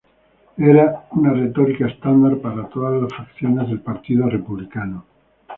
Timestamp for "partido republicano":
3.81-5.05